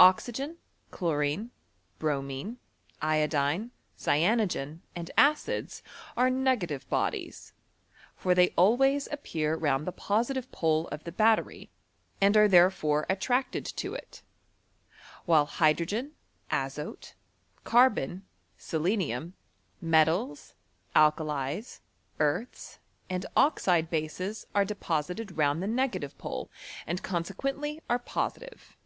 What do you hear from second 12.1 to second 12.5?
and are